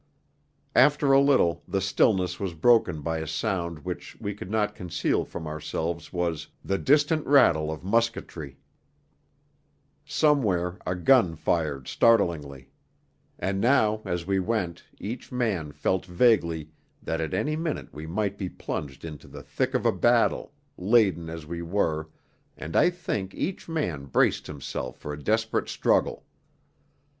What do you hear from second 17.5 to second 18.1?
minute we